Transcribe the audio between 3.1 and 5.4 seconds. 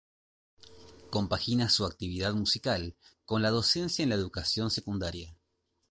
con la docencia en la educación secundaria.